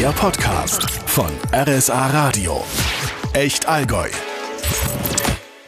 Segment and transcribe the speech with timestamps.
[0.00, 2.64] Der Podcast von RSA Radio.
[3.34, 4.08] Echt Allgäu.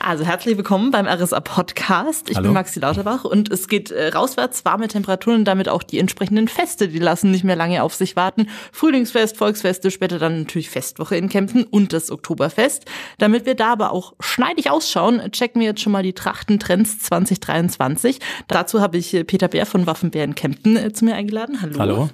[0.05, 2.29] Also herzlich willkommen beim RSA Podcast.
[2.29, 2.49] Ich Hallo.
[2.49, 6.49] bin Maxi Lauterbach und es geht äh, rauswärts, warme Temperaturen und damit auch die entsprechenden
[6.49, 8.49] Feste, die lassen nicht mehr lange auf sich warten.
[8.73, 12.85] Frühlingsfest, Volksfeste, später dann natürlich Festwoche in Kempten und das Oktoberfest.
[13.19, 18.19] Damit wir da aber auch schneidig ausschauen, checken wir jetzt schon mal die Trachtentrends 2023.
[18.49, 21.63] Dazu habe ich äh, Peter Bär von Waffenbär in Kempten äh, zu mir eingeladen.
[21.63, 21.79] Hallo.
[21.79, 22.11] Hallo.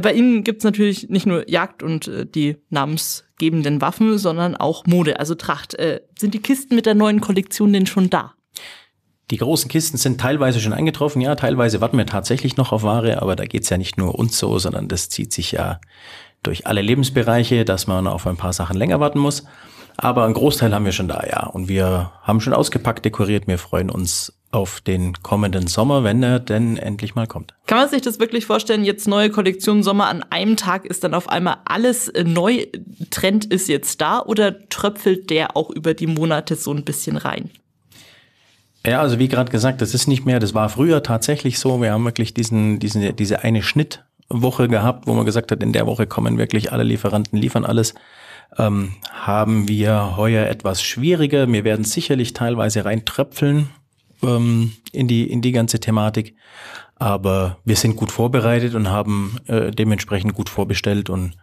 [0.00, 2.58] Bei Ihnen gibt's natürlich nicht nur Jagd und äh, die
[3.40, 5.74] namensgebenden Waffen, sondern auch Mode, also Tracht.
[5.74, 8.34] Äh, Sind die Kisten mit der neuen Kollektion denn schon da?
[9.30, 13.22] Die großen Kisten sind teilweise schon eingetroffen, ja, teilweise warten wir tatsächlich noch auf Ware,
[13.22, 15.80] aber da geht's ja nicht nur uns so, sondern das zieht sich ja
[16.42, 19.44] durch alle Lebensbereiche, dass man auf ein paar Sachen länger warten muss.
[19.96, 21.46] Aber einen Großteil haben wir schon da, ja.
[21.46, 23.46] Und wir haben schon ausgepackt, dekoriert.
[23.46, 27.54] Wir freuen uns auf den kommenden Sommer, wenn er denn endlich mal kommt.
[27.66, 31.14] Kann man sich das wirklich vorstellen, jetzt neue Kollektion Sommer an einem Tag ist dann
[31.14, 32.66] auf einmal alles äh, neu,
[33.10, 37.50] Trend ist jetzt da oder tröpfelt der auch über die Monate so ein bisschen rein?
[38.84, 41.80] Ja, also wie gerade gesagt, das ist nicht mehr, das war früher tatsächlich so.
[41.80, 45.86] Wir haben wirklich diesen, diesen, diese eine Schnittwoche gehabt, wo man gesagt hat, in der
[45.86, 47.94] Woche kommen wirklich alle Lieferanten, liefern alles.
[48.58, 51.46] Ähm, haben wir heuer etwas schwieriger.
[51.52, 53.68] Wir werden sicherlich teilweise reintröpfeln
[54.22, 56.34] ähm, in, die, in die ganze Thematik.
[56.96, 61.36] Aber wir sind gut vorbereitet und haben äh, dementsprechend gut vorbestellt und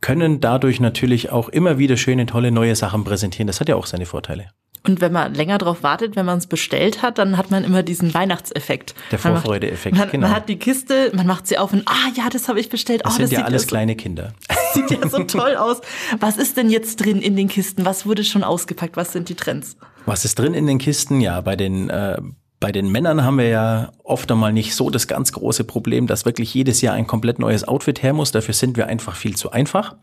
[0.00, 3.46] können dadurch natürlich auch immer wieder schöne, tolle neue Sachen präsentieren.
[3.46, 4.50] Das hat ja auch seine Vorteile.
[4.88, 7.82] Und wenn man länger drauf wartet, wenn man es bestellt hat, dann hat man immer
[7.82, 8.94] diesen Weihnachtseffekt.
[9.10, 10.26] Der Vorfreude-Effekt, Man, genau.
[10.26, 13.02] man hat die Kiste, man macht sie auf und ah ja, das habe ich bestellt.
[13.04, 14.32] Das oh, sind das ja alles so, kleine Kinder.
[14.74, 15.82] sieht ja so toll aus.
[16.20, 17.84] Was ist denn jetzt drin in den Kisten?
[17.84, 18.96] Was wurde schon ausgepackt?
[18.96, 19.76] Was sind die Trends?
[20.06, 21.20] Was ist drin in den Kisten?
[21.20, 22.18] Ja, bei den, äh,
[22.60, 26.24] bei den Männern haben wir ja oft einmal nicht so das ganz große Problem, dass
[26.24, 28.32] wirklich jedes Jahr ein komplett neues Outfit her muss.
[28.32, 29.96] Dafür sind wir einfach viel zu einfach.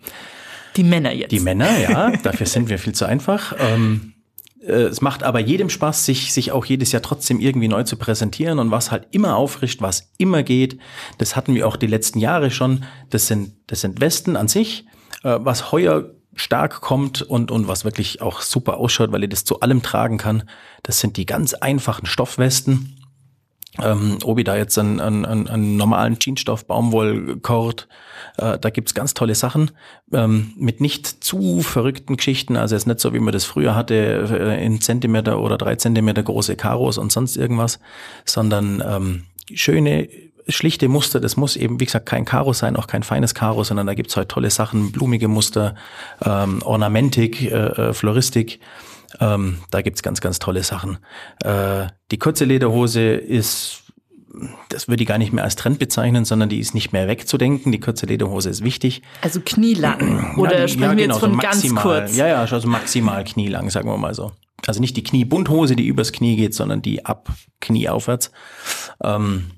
[0.75, 1.31] Die Männer jetzt.
[1.31, 3.55] Die Männer, ja, dafür sind wir viel zu einfach.
[3.59, 4.14] Ähm, äh,
[4.71, 8.59] es macht aber jedem Spaß, sich, sich auch jedes Jahr trotzdem irgendwie neu zu präsentieren
[8.59, 10.79] und was halt immer auffrischt, was immer geht.
[11.17, 12.85] Das hatten wir auch die letzten Jahre schon.
[13.09, 14.85] Das sind, das sind Westen an sich,
[15.23, 19.45] äh, was heuer stark kommt und, und was wirklich auch super ausschaut, weil ihr das
[19.45, 20.43] zu allem tragen kann.
[20.83, 22.97] Das sind die ganz einfachen Stoffwesten.
[23.83, 27.89] Ähm, ob ich da jetzt einen, einen, einen, normalen Jeansstoff, Baumwollkord,
[28.37, 29.71] äh, da gibt's ganz tolle Sachen
[30.13, 32.55] ähm, mit nicht zu verrückten Geschichten.
[32.55, 35.75] Also es ist nicht so, wie man das früher hatte, äh, in Zentimeter oder drei
[35.75, 37.79] Zentimeter große Karos und sonst irgendwas,
[38.23, 40.07] sondern ähm, schöne,
[40.47, 41.19] schlichte Muster.
[41.19, 44.15] Das muss eben, wie gesagt, kein Karo sein, auch kein feines Karo, sondern da gibt's
[44.15, 45.75] halt tolle Sachen, blumige Muster,
[46.23, 48.59] ähm, Ornamentik, äh, äh, Floristik.
[49.19, 50.97] Ähm, da gibt's ganz, ganz tolle Sachen.
[51.43, 53.83] Äh, die kurze Lederhose ist,
[54.69, 57.71] das würde ich gar nicht mehr als Trend bezeichnen, sondern die ist nicht mehr wegzudenken.
[57.71, 59.01] Die kurze Lederhose ist wichtig.
[59.21, 60.35] also knielang.
[60.37, 62.17] Oder die- sprechen ja, wir genau, jetzt von so ganz maximal, kurz?
[62.17, 64.33] Ja, ja, also maximal knielang, sagen wir mal so.
[64.67, 67.29] Also nicht die Kniebundhose, die übers Knie geht, sondern die ab
[67.61, 68.31] Knie aufwärts.
[69.03, 69.51] Ähm,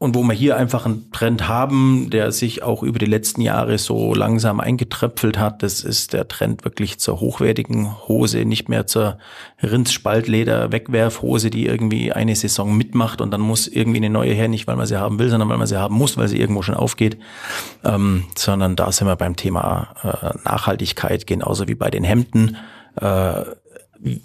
[0.00, 3.76] und wo wir hier einfach einen Trend haben, der sich auch über die letzten Jahre
[3.76, 9.18] so langsam eingetröpfelt hat, das ist der Trend wirklich zur hochwertigen Hose, nicht mehr zur
[9.62, 14.76] Rindspaltleder-Wegwerfhose, die irgendwie eine Saison mitmacht und dann muss irgendwie eine neue her, nicht weil
[14.76, 17.18] man sie haben will, sondern weil man sie haben muss, weil sie irgendwo schon aufgeht,
[17.84, 22.56] ähm, sondern da sind wir beim Thema äh, Nachhaltigkeit, genauso wie bei den Hemden.
[22.98, 23.42] Äh,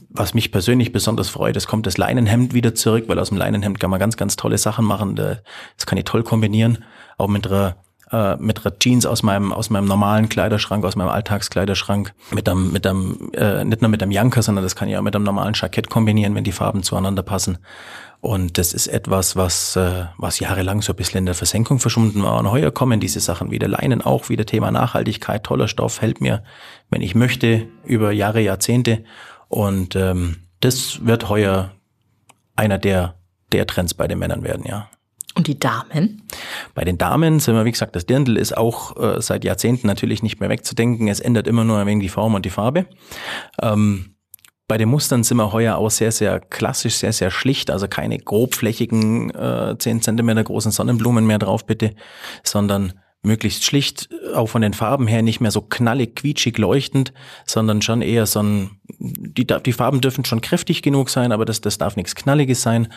[0.09, 3.80] was mich persönlich besonders freut, es kommt das Leinenhemd wieder zurück, weil aus dem Leinenhemd
[3.80, 5.16] kann man ganz, ganz tolle Sachen machen.
[5.16, 5.38] Da-
[5.75, 6.84] Das kann ich toll kombinieren,
[7.18, 7.75] auch mit einer
[8.12, 12.72] äh, mit einer Jeans aus meinem aus meinem normalen Kleiderschrank, aus meinem Alltagskleiderschrank, mit einem
[12.72, 15.25] mit einem äh, nicht nur mit einem Janker, sondern das kann ich auch mit einem
[15.25, 17.58] normalen Jackett kombinieren, wenn die Farben zueinander passen.
[18.22, 22.22] Und das ist etwas, was äh, was jahrelang so ein bisschen in der Versenkung verschwunden
[22.24, 22.38] war.
[22.40, 23.68] Und heuer kommen diese Sachen wieder.
[23.68, 26.44] Leinen auch wieder Thema Nachhaltigkeit, toller Stoff, hält mir,
[26.91, 29.03] wenn ich möchte, über Jahre, Jahrzehnte.
[29.47, 31.72] Und ähm, das wird heuer
[32.56, 33.16] einer der,
[33.51, 34.89] der Trends bei den Männern werden, ja.
[35.35, 36.23] Und die Damen?
[36.75, 40.23] Bei den Damen sind wir, wie gesagt, das Dirndl ist auch äh, seit Jahrzehnten natürlich
[40.23, 41.09] nicht mehr wegzudenken.
[41.09, 42.85] Es ändert immer nur ein wenig die Form und die Farbe.
[43.61, 44.16] Ähm,
[44.67, 47.70] bei den Mustern sind wir heuer auch sehr, sehr klassisch, sehr, sehr schlicht.
[47.70, 51.96] Also keine grobflächigen äh, 10 Zentimeter großen Sonnenblumen mehr drauf, bitte,
[52.43, 52.93] sondern
[53.25, 57.13] möglichst schlicht, auch von den Farben her nicht mehr so knallig, quietschig leuchtend,
[57.45, 61.61] sondern schon eher so ein, die, die Farben dürfen schon kräftig genug sein, aber das,
[61.61, 62.87] das darf nichts Knalliges sein.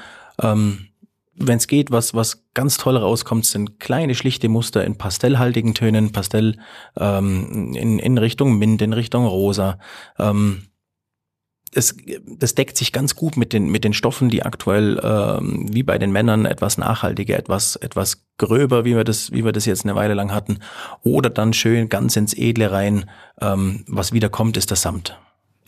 [0.41, 0.89] Ähm,
[1.41, 6.13] wenn es geht, was, was ganz toll rauskommt, sind kleine, schlichte Muster in pastellhaltigen Tönen,
[6.13, 6.57] Pastell
[6.99, 9.79] ähm, in, in Richtung Mint, in Richtung Rosa.
[10.19, 10.65] Ähm,
[11.79, 11.95] das,
[12.27, 15.97] das deckt sich ganz gut mit den, mit den Stoffen, die aktuell ähm, wie bei
[15.97, 19.95] den Männern etwas nachhaltiger, etwas, etwas gröber, wie wir das, wie wir das jetzt eine
[19.95, 20.59] Weile lang hatten,
[21.05, 23.05] oder dann schön ganz ins Edle rein.
[23.41, 25.17] Ähm, was wieder kommt, ist der Samt.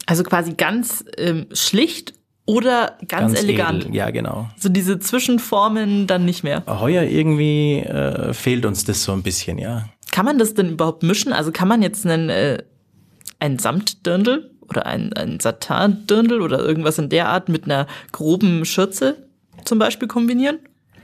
[0.07, 2.15] Also quasi ganz ähm, schlicht
[2.45, 3.85] oder ganz, ganz elegant.
[3.85, 3.95] Edel.
[3.95, 4.49] Ja, genau.
[4.59, 6.65] So diese Zwischenformen dann nicht mehr.
[6.67, 9.89] Heuer irgendwie äh, fehlt uns das so ein bisschen, ja.
[10.11, 11.33] Kann man das denn überhaupt mischen?
[11.33, 12.65] Also kann man jetzt einen, äh,
[13.39, 19.17] ein Samtdirndl oder ein, ein Satin-Dirndl oder irgendwas in der Art mit einer groben Schürze
[19.65, 20.59] zum Beispiel kombinieren?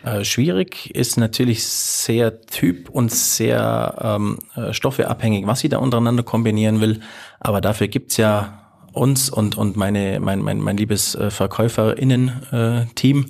[0.04, 6.22] Äh, schwierig ist natürlich sehr typ- und sehr ähm, äh, stoffeabhängig, was sie da untereinander
[6.22, 7.00] kombinieren will.
[7.40, 13.26] Aber dafür gibt's ja uns und, und meine, mein, mein, mein liebes äh, VerkäuferInnen-Team,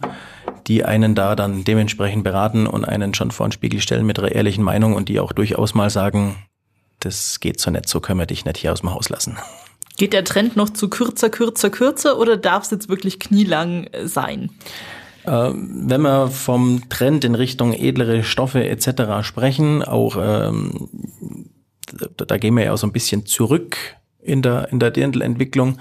[0.66, 4.32] die einen da dann dementsprechend beraten und einen schon vor den Spiegel stellen mit ihrer
[4.32, 6.36] ehrlichen Meinung und die auch durchaus mal sagen,
[7.00, 9.38] das geht so nett, so können wir dich nicht hier aus dem Haus lassen.
[9.96, 14.06] Geht der Trend noch zu kürzer, kürzer, kürzer oder darf es jetzt wirklich knielang äh,
[14.06, 14.50] sein?
[15.26, 19.22] Ähm, wenn wir vom Trend in Richtung edlere Stoffe etc.
[19.26, 20.88] sprechen, auch ähm,
[22.16, 23.76] da, gehen wir ja auch so ein bisschen zurück
[24.20, 25.78] in der, in der Dirndl-Entwicklung.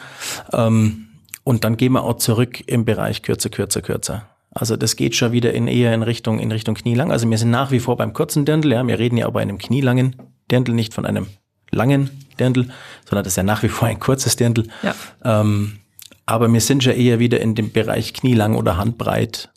[0.54, 1.08] Ähm,
[1.44, 4.28] und dann gehen wir auch zurück im Bereich kürzer, kürzer, kürzer.
[4.52, 7.12] Also das geht schon wieder in eher in Richtung, in Richtung Knielang.
[7.12, 8.88] Also wir sind nach wie vor beim kurzen Dirndl, ja.
[8.88, 10.16] Wir reden ja auch bei einem knielangen
[10.50, 11.28] Dirndl, nicht von einem
[11.72, 12.10] langen
[12.40, 12.70] Dirndl,
[13.06, 14.68] sondern das ist ja nach wie vor ein kurzes Dirndl.
[14.84, 14.96] Ja.
[15.24, 15.80] Ähm,
[16.26, 19.50] aber wir sind ja eher wieder in dem Bereich knielang oder handbreit,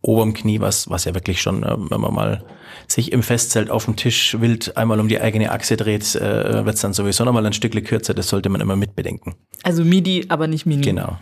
[0.00, 2.44] oberm Knie, was, was ja wirklich schon, äh, wenn man mal
[2.88, 6.74] sich im Festzelt auf dem Tisch wild einmal um die eigene Achse dreht, äh, wird
[6.74, 8.14] es dann sowieso nochmal ein Stückchen kürzer.
[8.14, 9.34] Das sollte man immer mitbedenken.
[9.62, 10.82] Also Midi, aber nicht Mini.
[10.82, 11.18] Genau.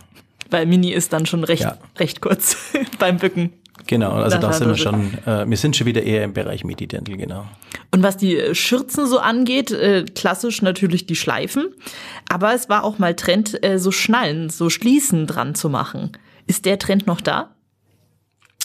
[0.49, 1.77] Weil Mini ist dann schon recht, ja.
[1.97, 2.57] recht kurz
[2.99, 3.53] beim Bücken.
[3.87, 7.17] Genau, also da sind wir schon, äh, wir sind schon wieder eher im Bereich Midi-Dirndl,
[7.17, 7.45] genau.
[7.91, 11.73] Und was die Schürzen so angeht, äh, klassisch natürlich die Schleifen,
[12.29, 16.11] aber es war auch mal Trend, äh, so Schnallen, so Schließen dran zu machen.
[16.45, 17.55] Ist der Trend noch da?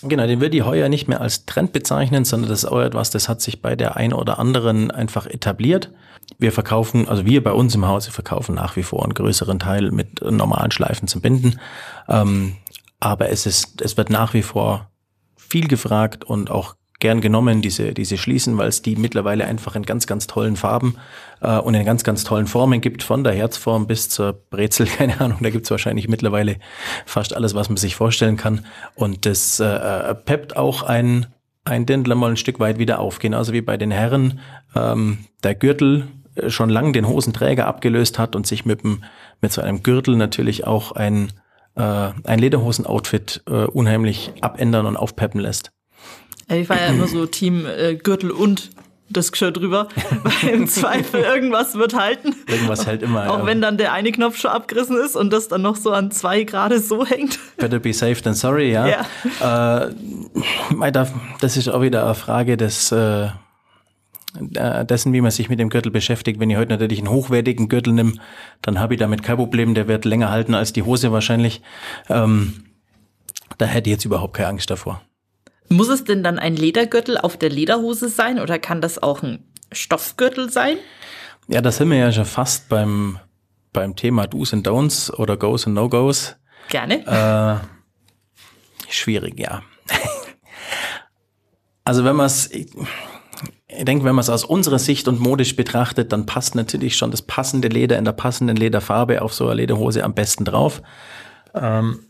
[0.03, 3.11] Genau, den würde ich heuer nicht mehr als Trend bezeichnen, sondern das ist auch etwas,
[3.11, 5.91] das hat sich bei der ein oder anderen einfach etabliert.
[6.39, 9.91] Wir verkaufen, also wir bei uns im Hause verkaufen nach wie vor einen größeren Teil
[9.91, 11.59] mit normalen Schleifen zum Binden.
[12.09, 12.57] Ähm,
[13.01, 14.89] aber es ist, es wird nach wie vor
[15.49, 19.85] viel gefragt und auch gern genommen, diese, diese Schließen, weil es die mittlerweile einfach in
[19.85, 20.97] ganz, ganz tollen Farben
[21.41, 25.21] äh, und in ganz, ganz tollen Formen gibt, von der Herzform bis zur Brezel, keine
[25.21, 26.57] Ahnung, da gibt's wahrscheinlich mittlerweile
[27.07, 28.67] fast alles, was man sich vorstellen kann.
[28.95, 31.27] Und das äh, äh peppt auch ein,
[31.65, 34.41] ein Dindler mal ein Stück weit wieder auf, genauso wie bei den Herren
[34.75, 39.05] ähm, der Gürtel äh, schon lang den Hosenträger abgelöst hat und sich mit, dem,
[39.41, 41.33] mit so einem Gürtel natürlich auch ein,
[41.79, 45.71] äh, ein Lederhosen-Outfit äh, unheimlich abändern und aufpeppen lässt.
[46.51, 48.71] Ich war ja immer so Team äh, Gürtel und
[49.11, 49.89] das Geschirr drüber,
[50.23, 52.35] weil im Zweifel irgendwas wird halten.
[52.47, 53.31] Irgendwas hält immer.
[53.31, 53.47] Auch ja.
[53.47, 56.45] wenn dann der eine Knopf schon abgerissen ist und das dann noch so an zwei
[56.45, 57.39] gerade so hängt.
[57.57, 58.87] Better be safe than sorry, ja.
[59.41, 59.85] ja.
[59.85, 59.93] Äh,
[61.41, 63.29] das ist auch wieder eine Frage des äh,
[64.35, 66.39] dessen, wie man sich mit dem Gürtel beschäftigt.
[66.39, 68.15] Wenn ich heute natürlich einen hochwertigen Gürtel nehme,
[68.63, 69.75] dann habe ich damit kein Problem.
[69.75, 71.63] Der wird länger halten als die Hose wahrscheinlich.
[72.09, 72.65] Ähm,
[73.57, 75.03] da hätte ich jetzt überhaupt keine Angst davor.
[75.71, 79.45] Muss es denn dann ein Ledergürtel auf der Lederhose sein oder kann das auch ein
[79.73, 80.77] Stoffgürtel sein?
[81.47, 83.19] Ja, das sind wir ja schon fast beim,
[83.73, 86.37] beim Thema Do's and Don'ts oder Goes and No-Goes.
[86.69, 87.07] Gerne.
[87.07, 89.63] Äh, schwierig, ja.
[91.85, 92.51] also wenn man es,
[93.69, 97.11] ich, denke, wenn man es aus unserer Sicht und modisch betrachtet, dann passt natürlich schon
[97.11, 100.83] das passende Leder in der passenden Lederfarbe auf so eine Lederhose am besten drauf.
[101.55, 102.01] Ähm,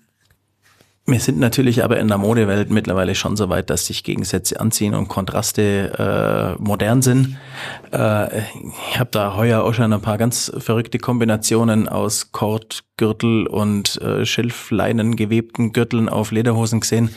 [1.11, 4.93] wir sind natürlich aber in der Modewelt mittlerweile schon so weit, dass sich Gegensätze anziehen
[4.95, 7.39] und Kontraste äh, modern sind.
[7.95, 8.41] Äh,
[8.91, 14.27] ich habe da heuer auch schon ein paar ganz verrückte Kombinationen aus Kordgürtel und äh,
[14.27, 17.09] Schilfleinen gewebten Gürteln auf Lederhosen gesehen.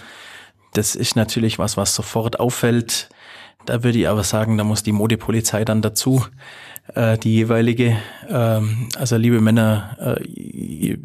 [0.74, 3.10] Das ist natürlich was, was sofort auffällt.
[3.66, 6.24] Da würde ich aber sagen, da muss die Modepolizei dann dazu
[6.96, 7.98] äh, die jeweilige.
[8.30, 10.98] Ähm, also liebe Männer, äh,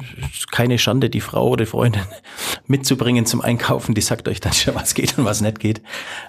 [0.50, 2.02] keine Schande, die Frau oder Freundin
[2.66, 5.82] mitzubringen zum Einkaufen, die sagt euch dann schon, was geht und was nicht geht.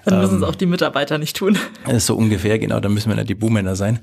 [0.04, 1.58] Dann müssen ähm, es auch die Mitarbeiter nicht tun.
[1.98, 4.00] So ungefähr, genau, da müssen wir nicht die Buhmänner sein.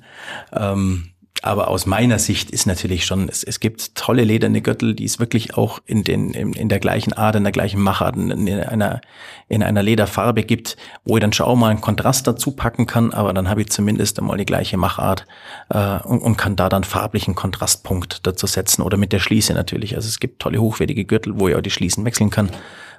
[0.52, 1.12] Ähm,
[1.46, 5.20] aber aus meiner Sicht ist natürlich schon, es, es gibt tolle lederne Gürtel, die es
[5.20, 9.00] wirklich auch in, den, in, in der gleichen Art, in der gleichen Machart, in einer,
[9.48, 13.14] in einer Lederfarbe gibt, wo ich dann schon auch mal einen Kontrast dazu packen kann,
[13.14, 15.28] aber dann habe ich zumindest einmal die gleiche Machart
[15.70, 19.96] äh, und, und kann da dann farblichen Kontrastpunkt dazu setzen oder mit der Schließe natürlich.
[19.96, 22.50] Also es gibt tolle hochwertige Gürtel, wo ich auch die Schließen wechseln kann.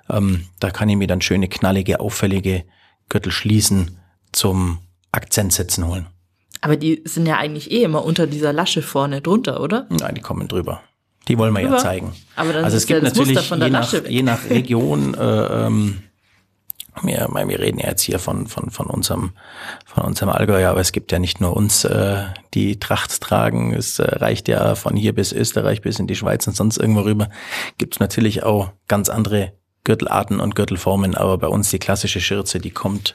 [0.09, 2.63] Ähm, da kann ich mir dann schöne, knallige, auffällige
[3.09, 3.99] Gürtelschließen
[4.31, 4.79] zum
[5.11, 6.07] Akzent setzen holen.
[6.67, 9.87] Aber die sind ja eigentlich eh immer unter dieser Lasche vorne drunter, oder?
[9.89, 10.81] Nein, die kommen drüber.
[11.29, 11.77] Die wollen wir Drüber.
[11.77, 12.13] ja zeigen.
[12.35, 15.15] Aber dann also ist es gibt ja natürlich von der je nach, je nach Region,
[15.15, 16.03] äh, ähm,
[17.03, 19.31] wir, wir reden ja jetzt hier von, von, von unserem,
[19.85, 23.73] von unserem Allgäu, aber es gibt ja nicht nur uns, äh, die Tracht tragen.
[23.73, 27.03] Es äh, reicht ja von hier bis Österreich bis in die Schweiz und sonst irgendwo
[27.03, 27.29] rüber.
[27.79, 29.53] Gibt es natürlich auch ganz andere
[29.85, 33.15] Gürtelarten und Gürtelformen, aber bei uns die klassische Schürze, die kommt,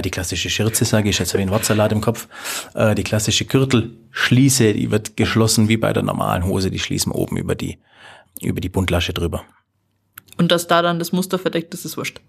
[0.00, 2.28] die klassische Schürze, sage ich, jetzt habe ich einen Wortsalat im Kopf,
[2.74, 7.36] äh, die klassische Gürtelschließe, die wird geschlossen wie bei der normalen Hose, die schließen oben
[7.36, 7.78] über die,
[8.40, 9.44] über die Buntlasche drüber.
[10.38, 12.20] Und dass da dann das Muster verdeckt ist, ist wurscht.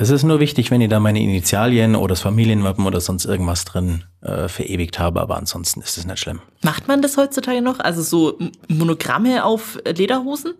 [0.00, 3.66] Das ist nur wichtig, wenn ich da meine Initialien oder das Familienwappen oder sonst irgendwas
[3.66, 6.40] drin äh, verewigt habe, aber ansonsten ist es nicht schlimm.
[6.62, 7.80] Macht man das heutzutage noch?
[7.80, 8.38] Also so
[8.68, 10.54] Monogramme auf Lederhosen?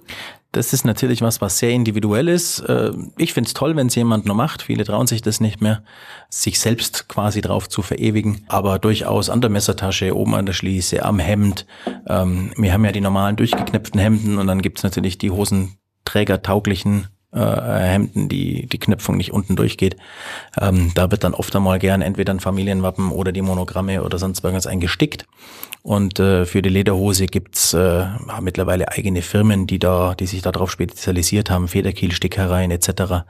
[0.53, 2.61] Das ist natürlich was, was sehr individuell ist.
[2.61, 4.61] Äh, Ich finde es toll, wenn es jemand nur macht.
[4.61, 5.85] Viele trauen sich das nicht mehr,
[6.29, 8.45] sich selbst quasi drauf zu verewigen.
[8.49, 11.65] Aber durchaus an der Messertasche, oben an der Schließe, am Hemd.
[12.07, 17.39] Ähm, Wir haben ja die normalen durchgeknöpften Hemden und dann gibt's natürlich die hosenträgertauglichen äh,
[17.41, 19.97] Hemden, die die Knöpfung nicht unten durchgeht.
[20.61, 24.43] Ähm, da wird dann oft einmal gern entweder ein Familienwappen oder die Monogramme oder sonst
[24.43, 25.27] irgendwas eingestickt.
[25.83, 28.07] Und äh, für die Lederhose gibt's äh,
[28.41, 33.25] mittlerweile eigene Firmen, die da, die sich darauf spezialisiert haben, Federkiel-Stickereien etc.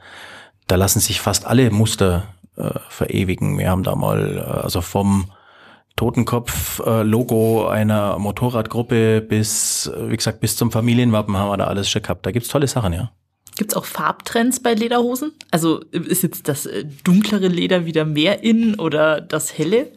[0.67, 2.23] Da lassen sich fast alle Muster
[2.57, 3.57] äh, verewigen.
[3.57, 5.31] Wir haben da mal äh, also vom
[5.95, 12.01] Totenkopf-Logo einer Motorradgruppe bis, äh, wie gesagt, bis zum Familienwappen haben wir da alles schon
[12.01, 12.25] gehabt.
[12.25, 13.11] Da gibt's tolle Sachen, ja.
[13.61, 15.33] Gibt's auch Farbtrends bei Lederhosen?
[15.51, 19.91] Also ist jetzt das äh, dunklere Leder wieder mehr in oder das helle?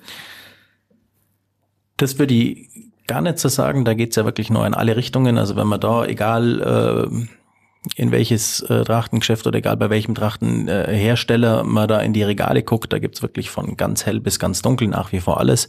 [1.97, 2.69] Das würde ich
[3.07, 3.87] gar nicht so sagen.
[3.87, 5.39] Da geht's ja wirklich nur in alle Richtungen.
[5.39, 7.27] Also wenn man da, egal äh,
[7.97, 12.63] in welches äh, Trachtengeschäft oder egal bei welchem Trachtenhersteller äh, man da in die Regale
[12.63, 15.69] guckt, da gibt's wirklich von ganz hell bis ganz dunkel nach wie vor alles.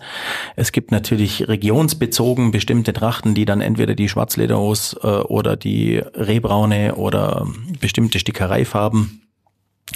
[0.55, 6.95] Es gibt natürlich regionsbezogen bestimmte Trachten, die dann entweder die Schwarzlederhose äh, oder die Rehbraune
[6.95, 7.47] oder
[7.79, 9.21] bestimmte Stickereifarben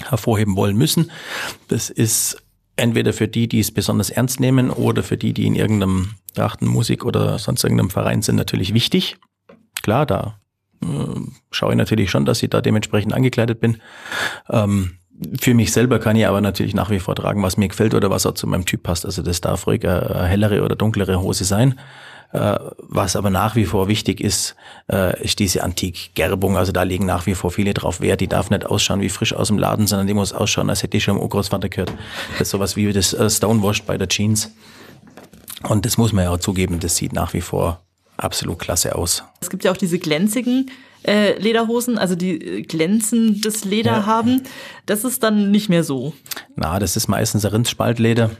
[0.04, 1.10] hervorheben wollen müssen.
[1.68, 2.42] Das ist
[2.76, 7.04] entweder für die, die es besonders ernst nehmen oder für die, die in irgendeinem Trachtenmusik
[7.04, 9.16] oder sonst irgendeinem Verein sind, natürlich wichtig.
[9.82, 10.39] Klar, da
[11.50, 13.78] schaue ich natürlich schon, dass ich da dementsprechend angekleidet bin.
[14.48, 14.92] Ähm,
[15.38, 18.10] für mich selber kann ich aber natürlich nach wie vor tragen, was mir gefällt oder
[18.10, 19.04] was auch zu meinem Typ passt.
[19.04, 21.78] Also das darf ruhig eine hellere oder dunklere Hose sein.
[22.32, 24.54] Äh, was aber nach wie vor wichtig ist,
[24.90, 26.56] äh, ist diese Antikgerbung.
[26.56, 28.20] Also da legen nach wie vor viele drauf Wert.
[28.20, 30.92] Die darf nicht ausschauen wie frisch aus dem Laden, sondern die muss ausschauen, als hätte
[30.92, 31.92] die schon im Urgroßvater gehört.
[32.32, 34.54] Das ist sowas wie das äh, Stonewashed bei der Jeans.
[35.68, 37.82] Und das muss man ja auch zugeben, das sieht nach wie vor
[38.22, 39.24] absolut klasse aus.
[39.40, 40.70] Es gibt ja auch diese glänzigen
[41.06, 44.06] äh, Lederhosen, also die äh, glänzendes Leder Ja.
[44.06, 44.42] haben.
[44.86, 46.12] Das ist dann nicht mehr so.
[46.56, 48.30] Na, das ist meistens ein Rindspaltleder,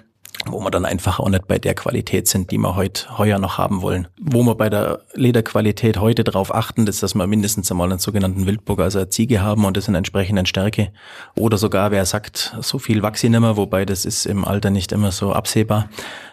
[0.47, 3.59] wo wir dann einfach auch nicht bei der Qualität sind, die wir heute heuer noch
[3.59, 4.09] haben wollen.
[4.19, 8.47] Wo wir bei der Lederqualität heute darauf achten, ist, dass wir mindestens einmal einen sogenannten
[8.47, 10.93] Wildburger, also eine Ziege haben und das in entsprechenden Stärke.
[11.37, 14.71] Oder sogar, wer sagt, so viel wachse ich nicht mehr, wobei das ist im Alter
[14.71, 15.89] nicht immer so absehbar.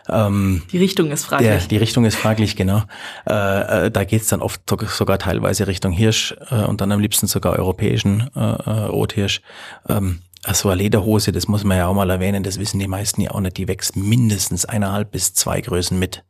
[0.09, 1.67] Ähm, Die Richtung ist der, fraglich.
[1.67, 2.83] die Richtung ist fraglich, genau.
[3.29, 7.01] Äh, äh, da geht's dann oft so- sogar teilweise Richtung Hirsch äh, und dann am
[7.01, 9.41] liebsten sogar europäischen äh, äh, Rothirsch.
[9.89, 13.21] Ähm, also eine Lederhose, das muss man ja auch mal erwähnen, das wissen die meisten
[13.21, 16.23] ja auch nicht, die wächst mindestens eineinhalb bis zwei Größen mit.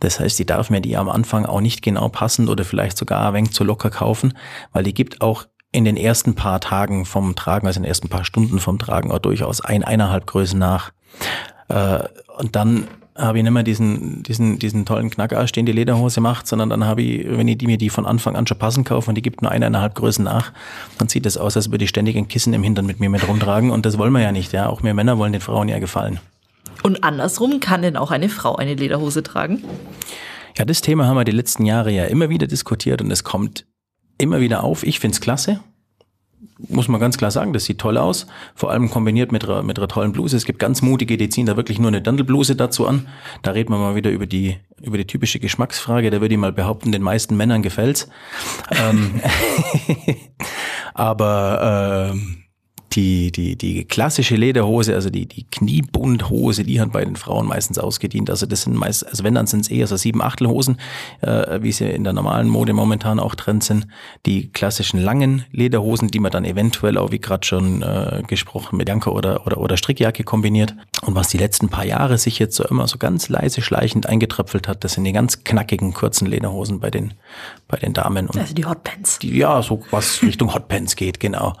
[0.00, 3.28] Das heißt, die darf mir die am Anfang auch nicht genau passend oder vielleicht sogar
[3.28, 4.36] ein wenig zu locker kaufen,
[4.72, 8.08] weil die gibt auch in den ersten paar Tagen vom Tragen, also in den ersten
[8.08, 10.92] paar Stunden vom Tragen auch durchaus ein, eineinhalb Größen nach.
[11.68, 12.04] Äh,
[12.38, 12.86] und dann
[13.16, 16.84] habe ich nicht mehr diesen, diesen, diesen tollen Knackarsch, den die Lederhose macht, sondern dann
[16.84, 19.22] habe ich, wenn ich die mir die von Anfang an schon passend kaufe und die
[19.22, 20.52] gibt nur eineinhalb Größen nach,
[20.98, 23.26] dann sieht das aus, als würde ich ständig ein Kissen im Hintern mit mir mit
[23.26, 24.68] rumtragen und das wollen wir ja nicht, ja.
[24.68, 26.20] Auch wir Männer wollen den Frauen ja gefallen.
[26.82, 29.64] Und andersrum kann denn auch eine Frau eine Lederhose tragen?
[30.56, 33.66] Ja, das Thema haben wir die letzten Jahre ja immer wieder diskutiert und es kommt
[34.18, 34.84] immer wieder auf.
[34.84, 35.60] Ich find's klasse.
[36.58, 38.26] Muss man ganz klar sagen, das sieht toll aus.
[38.54, 40.36] Vor allem kombiniert mit mit einer tollen Bluse.
[40.36, 43.08] Es gibt ganz mutige, die ziehen da wirklich nur eine Dirndlbluse dazu an.
[43.42, 46.10] Da reden wir mal wieder über die, über die typische Geschmacksfrage.
[46.10, 48.08] Da würde ich mal behaupten, den meisten Männern gefällt's.
[48.70, 49.20] ähm,
[50.94, 52.45] aber ähm,
[52.92, 57.78] die, die, die klassische Lederhose, also die, die Kniebundhose, die hat bei den Frauen meistens
[57.78, 58.30] ausgedient.
[58.30, 60.78] Also das sind meist, also wenn, dann sind es eher so sieben Achtelhosen,
[61.20, 63.86] äh, wie sie in der normalen Mode momentan auch drin sind.
[64.24, 68.88] Die klassischen langen Lederhosen, die man dann eventuell auch, wie gerade schon äh, gesprochen, mit
[68.88, 70.74] Janker oder, oder, oder Strickjacke kombiniert.
[71.02, 74.68] Und was die letzten paar Jahre sich jetzt so immer so ganz leise schleichend eingetröpfelt
[74.68, 77.14] hat, das sind die ganz knackigen, kurzen Lederhosen bei den,
[77.68, 78.28] bei den Damen.
[78.28, 79.18] Und Also die Hotpants.
[79.18, 81.54] die, ja, so was Richtung Hotpants geht, genau.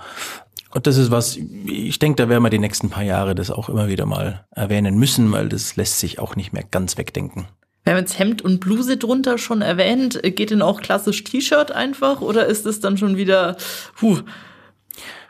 [0.76, 3.70] Und das ist was, ich denke, da werden wir die nächsten paar Jahre das auch
[3.70, 7.46] immer wieder mal erwähnen müssen, weil das lässt sich auch nicht mehr ganz wegdenken.
[7.84, 10.20] Wir haben jetzt Hemd und Bluse drunter schon erwähnt.
[10.22, 13.56] Geht denn auch klassisch T-Shirt einfach oder ist es dann schon wieder,
[13.98, 14.18] puh,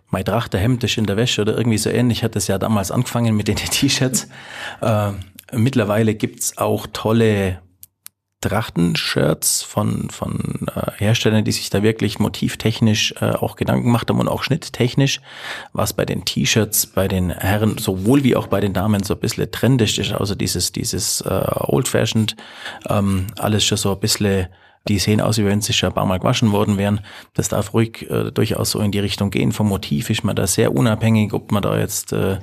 [0.08, 2.24] mein Trachterhemd ist in der Wäsche oder irgendwie so ähnlich.
[2.24, 4.26] Hat das ja damals angefangen mit den T-Shirts.
[4.80, 5.12] äh,
[5.52, 7.60] mittlerweile gibt's auch tolle
[8.48, 14.20] Trachtenshirts von, von äh, Herstellern, die sich da wirklich motivtechnisch äh, auch Gedanken gemacht haben
[14.20, 15.20] und auch schnitttechnisch,
[15.72, 19.20] was bei den T-Shirts, bei den Herren sowohl wie auch bei den Damen so ein
[19.20, 20.12] bisschen trendig ist.
[20.12, 22.36] Also dieses, dieses äh, Old-Fashioned,
[22.88, 24.46] ähm, alles schon so ein bisschen
[24.88, 27.00] die sehen aus, wie wenn sie schon ein paar Mal gewaschen worden wären.
[27.34, 29.50] Das darf ruhig äh, durchaus so in die Richtung gehen.
[29.50, 32.38] Vom Motiv ist man da sehr unabhängig, ob man da jetzt äh,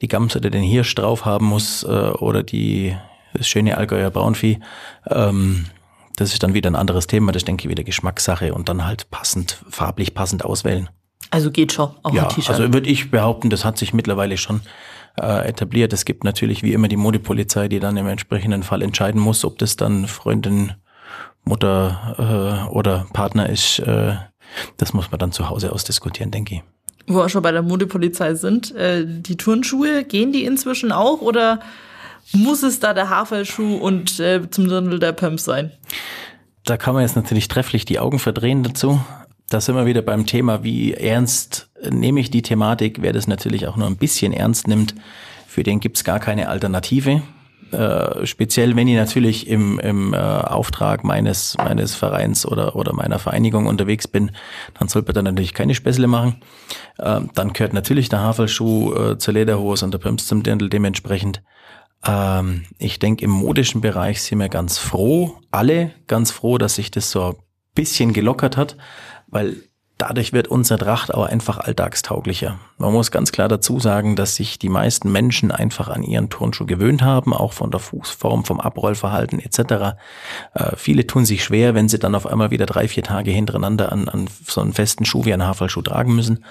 [0.00, 2.96] die Gams oder den Hirsch drauf haben muss äh, oder die
[3.38, 4.58] das schöne Allgäuer Braunvieh.
[5.08, 5.66] Ähm,
[6.16, 7.32] das ist dann wieder ein anderes Thema.
[7.32, 10.88] Das denke ich wieder Geschmackssache und dann halt passend, farblich passend auswählen.
[11.30, 12.50] Also geht schon, auch ja, ein T-Shirt.
[12.50, 14.62] Also würde ich behaupten, das hat sich mittlerweile schon
[15.20, 15.92] äh, etabliert.
[15.92, 19.58] Es gibt natürlich wie immer die Modepolizei, die dann im entsprechenden Fall entscheiden muss, ob
[19.58, 20.72] das dann Freundin
[21.44, 24.14] Mutter äh, oder Partner ist, äh,
[24.76, 26.62] das muss man dann zu Hause ausdiskutieren, denke ich.
[27.06, 31.60] Wo wir schon bei der Modepolizei sind, äh, die Turnschuhe, gehen die inzwischen auch oder
[32.32, 35.72] muss es da der Haferschuh und äh, zum Dirndl der Pumps sein?
[36.64, 39.00] Da kann man jetzt natürlich trefflich die Augen verdrehen dazu.
[39.48, 43.00] Da sind wir wieder beim Thema, wie ernst nehme ich die Thematik.
[43.00, 44.94] Wer das natürlich auch nur ein bisschen ernst nimmt,
[45.46, 47.22] für den gibt's gar keine Alternative.
[47.70, 53.18] Äh, speziell wenn ich natürlich im, im äh, Auftrag meines, meines Vereins oder, oder meiner
[53.18, 54.30] Vereinigung unterwegs bin,
[54.78, 56.36] dann sollte man dann natürlich keine Späßle machen.
[56.98, 61.42] Äh, dann gehört natürlich der Haferschuh äh, zur Lederhose und der Pumps zum Dirndl dementsprechend.
[62.04, 66.90] Ähm, ich denke, im modischen Bereich sind wir ganz froh, alle ganz froh, dass sich
[66.90, 67.36] das so ein
[67.74, 68.76] bisschen gelockert hat,
[69.26, 69.56] weil
[69.98, 72.58] dadurch wird unser Tracht auch einfach alltagstauglicher.
[72.78, 76.66] Man muss ganz klar dazu sagen, dass sich die meisten Menschen einfach an ihren Turnschuh
[76.66, 79.98] gewöhnt haben, auch von der Fußform, vom Abrollverhalten etc.
[80.54, 83.90] Äh, viele tun sich schwer, wenn sie dann auf einmal wieder drei, vier Tage hintereinander
[83.92, 86.44] an, an so einen festen Schuh wie einen Haferschuh tragen müssen.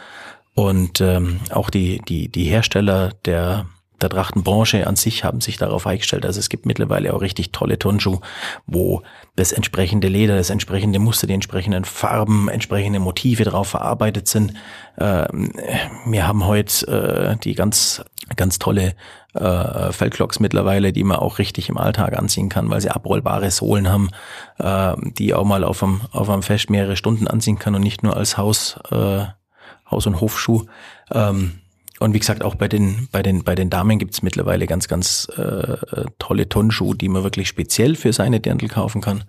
[0.53, 3.67] Und ähm, auch die, die, die Hersteller der
[4.01, 6.25] der Trachtenbranche an sich haben sich darauf eingestellt.
[6.25, 8.21] Also es gibt mittlerweile auch richtig tolle Turnschuhe,
[8.65, 9.01] wo
[9.35, 14.53] das entsprechende Leder, das entsprechende Muster, die entsprechenden Farben, entsprechende Motive drauf verarbeitet sind.
[14.97, 15.27] Äh,
[16.05, 18.03] wir haben heute äh, die ganz,
[18.35, 18.95] ganz tolle
[19.33, 23.89] äh, Feldklocks mittlerweile, die man auch richtig im Alltag anziehen kann, weil sie abrollbare Sohlen
[23.89, 24.09] haben,
[24.57, 28.03] äh, die auch mal auf einem, auf einem Fest mehrere Stunden anziehen kann und nicht
[28.03, 29.25] nur als Haus, äh,
[29.89, 30.65] Haus- und Hofschuh.
[31.11, 31.59] Ähm,
[31.99, 35.27] und wie gesagt, auch bei den, bei den, bei den Damen gibt's mittlerweile ganz, ganz
[35.35, 35.77] äh,
[36.19, 39.23] tolle Tonschuhe, die man wirklich speziell für seine Dirndl kaufen kann.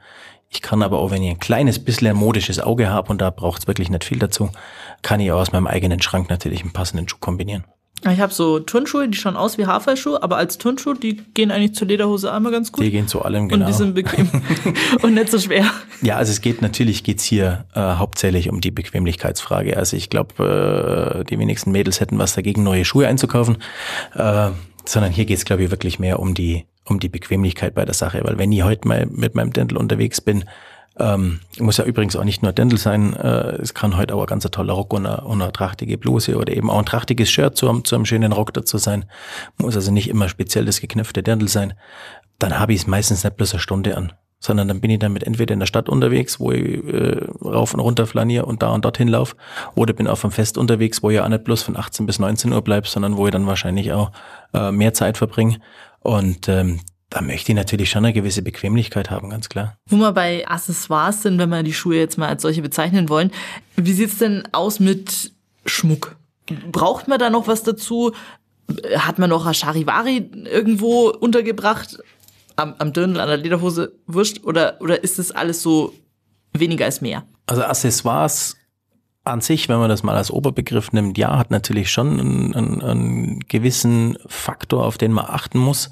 [0.50, 3.66] Ich kann aber auch, wenn ich ein kleines bisschen modisches Auge habe und da braucht's
[3.66, 4.50] wirklich nicht viel dazu,
[5.02, 7.64] kann ich auch aus meinem eigenen Schrank natürlich einen passenden Schuh kombinieren.
[8.04, 11.74] Ich habe so Turnschuhe, die schauen aus wie Haferschuhe, aber als Turnschuhe, die gehen eigentlich
[11.74, 12.84] zur Lederhose einmal ganz gut.
[12.84, 13.66] Die gehen zu allem, genau.
[13.66, 14.30] Und die sind bequem
[15.02, 15.64] und nicht so schwer.
[16.00, 19.76] Ja, also es geht natürlich geht's hier äh, hauptsächlich um die Bequemlichkeitsfrage.
[19.76, 23.58] Also ich glaube, äh, die wenigsten Mädels hätten was dagegen, neue Schuhe einzukaufen,
[24.14, 24.50] äh,
[24.84, 28.22] sondern hier geht's glaube ich wirklich mehr um die um die Bequemlichkeit bei der Sache,
[28.24, 30.44] weil wenn ich heute mal mit meinem Dental unterwegs bin,
[30.98, 34.26] ähm, muss ja übrigens auch nicht nur Dental sein, äh, es kann heute auch ein
[34.26, 37.56] ganz toller Rock und eine, und eine trachtige Bluse oder eben auch ein trachtiges Shirt
[37.56, 39.04] zu, einem, zu einem schönen Rock dazu sein.
[39.56, 41.74] Muss also nicht immer speziell das geknöpfte Dental sein.
[42.38, 45.24] Dann habe ich es meistens nicht bloß eine Stunde an, sondern dann bin ich damit
[45.24, 48.84] entweder in der Stadt unterwegs, wo ich äh, rauf und runter flaniere und da und
[48.84, 49.37] dorthin laufe,
[49.74, 52.52] oder bin auf einem Fest unterwegs, wo ich auch nicht bloß von 18 bis 19
[52.52, 54.12] Uhr bleib, sondern wo ich dann wahrscheinlich auch
[54.54, 55.58] äh, mehr Zeit verbringe.
[56.00, 56.80] Und ähm,
[57.11, 59.79] da möchte ich natürlich schon eine gewisse Bequemlichkeit haben, ganz klar.
[59.87, 63.31] Wo wir bei Accessoires sind, wenn wir die Schuhe jetzt mal als solche bezeichnen wollen,
[63.77, 65.33] wie sieht's denn aus mit
[65.64, 66.16] Schmuck?
[66.71, 68.12] Braucht man da noch was dazu?
[68.97, 71.99] Hat man noch ein Charivari irgendwo untergebracht?
[72.57, 74.44] Am, am Dirndl, an der Lederhose, wurscht?
[74.44, 75.94] Oder, oder ist das alles so
[76.53, 77.25] weniger als mehr?
[77.47, 78.57] Also Accessoires
[79.25, 82.83] an sich, wenn man das mal als Oberbegriff nimmt, ja, hat natürlich schon einen, einen,
[82.83, 85.90] einen gewissen Faktor, auf den man achten muss.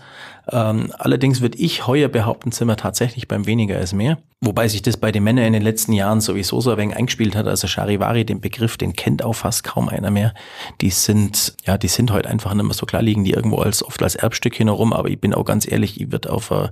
[0.52, 4.18] Ähm, allerdings würde ich heuer behaupten, sind wir tatsächlich beim weniger ist mehr.
[4.40, 7.34] Wobei sich das bei den Männern in den letzten Jahren sowieso so ein wenig eingespielt
[7.34, 7.48] hat.
[7.48, 10.34] Also Charivari, den Begriff, den kennt auch fast kaum einer mehr.
[10.82, 13.82] Die sind, ja, die sind heute einfach nicht mehr so klar, liegen die irgendwo als,
[13.82, 14.92] oft als Erbstück herum.
[14.92, 16.70] Aber ich bin auch ganz ehrlich, ich würde auf, a,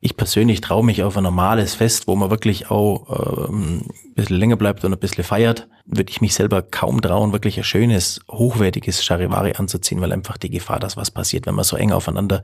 [0.00, 4.36] ich persönlich traue mich auf ein normales Fest, wo man wirklich auch ähm, ein bisschen
[4.36, 8.20] länger bleibt und ein bisschen feiert, würde ich mich selber kaum trauen, wirklich ein schönes,
[8.30, 12.42] hochwertiges Charivari anzuziehen, weil einfach die Gefahr, dass was passiert, wenn man so eng aufeinander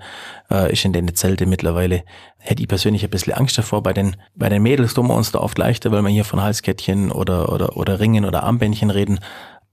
[0.51, 2.05] äh, ist in den Zelte mittlerweile,
[2.39, 3.83] hätte ich persönlich ein bisschen Angst davor.
[3.83, 6.43] Bei den, bei den Mädels tun wir uns da oft leichter, weil wir hier von
[6.43, 9.21] Halskettchen oder, oder, oder Ringen oder Armbändchen reden.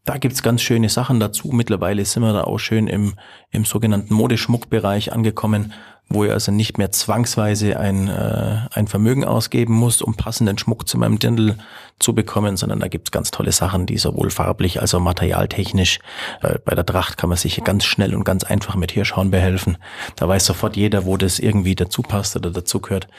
[0.07, 1.49] Da gibt's ganz schöne Sachen dazu.
[1.49, 3.15] Mittlerweile sind wir da auch schön im,
[3.51, 5.73] im sogenannten Modeschmuckbereich angekommen,
[6.07, 10.87] wo ihr also nicht mehr zwangsweise ein, äh, ein Vermögen ausgeben muss, um passenden Schmuck
[10.87, 11.57] zu meinem Dirndl
[11.99, 15.99] zu bekommen, sondern da gibt's ganz tolle Sachen, die sowohl farblich als auch materialtechnisch,
[16.41, 19.77] äh, bei der Tracht kann man sich ganz schnell und ganz einfach mit Hirschhorn behelfen.
[20.15, 23.09] Da weiß sofort jeder, wo das irgendwie dazu passt oder dazu gehört.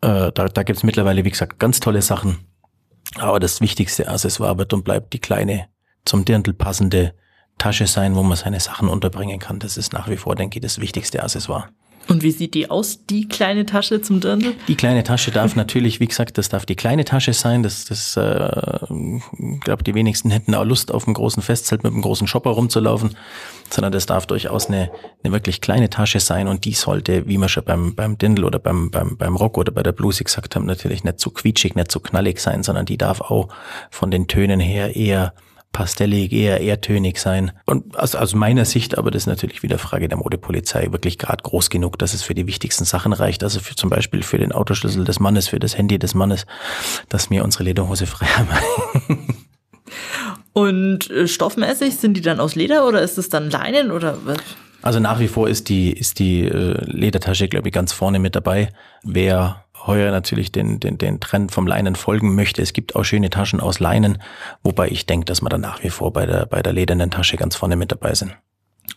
[0.00, 2.38] Äh, da da gibt's mittlerweile, wie gesagt, ganz tolle Sachen.
[3.16, 5.66] Aber das wichtigste Accessoire wird und bleibt die kleine,
[6.08, 7.14] zum Dirndl passende
[7.58, 9.58] Tasche sein, wo man seine Sachen unterbringen kann.
[9.58, 11.68] Das ist nach wie vor, denke ich, das wichtigste Accessoire.
[12.08, 14.54] Und wie sieht die aus, die kleine Tasche zum Dirndl?
[14.66, 17.62] Die kleine Tasche darf natürlich, wie gesagt, das darf die kleine Tasche sein.
[17.62, 21.92] Das, das äh, ich glaube, die wenigsten hätten auch Lust, auf einem großen Festzelt mit
[21.92, 23.14] einem großen Shopper rumzulaufen,
[23.68, 24.90] sondern das darf durchaus eine,
[25.22, 28.58] eine wirklich kleine Tasche sein und die sollte, wie wir schon beim, beim Dirndl oder
[28.58, 31.90] beim, beim, beim Rock oder bei der Bluse gesagt haben, natürlich nicht zu quietschig, nicht
[31.90, 33.48] zu knallig sein, sondern die darf auch
[33.90, 35.34] von den Tönen her eher
[35.72, 37.52] pastellig, eher erdtönig sein.
[37.66, 41.42] Und aus, aus meiner Sicht, aber das ist natürlich wieder Frage der Modepolizei, wirklich gerade
[41.42, 43.42] groß genug, dass es für die wichtigsten Sachen reicht.
[43.42, 46.46] Also für, zum Beispiel für den Autoschlüssel des Mannes, für das Handy des Mannes,
[47.08, 48.48] dass mir unsere Lederhose frei haben.
[50.52, 54.38] Und äh, stoffmäßig sind die dann aus Leder oder ist es dann Leinen oder was?
[54.82, 58.34] Also nach wie vor ist die, ist die äh, Ledertasche, glaube ich, ganz vorne mit
[58.34, 58.70] dabei.
[59.02, 62.62] Wer heuer natürlich den, den, den Trend vom Leinen folgen möchte.
[62.62, 64.18] Es gibt auch schöne Taschen aus Leinen,
[64.62, 67.36] wobei ich denke, dass wir dann nach wie vor bei der, bei der ledernen Tasche
[67.36, 68.36] ganz vorne mit dabei sind.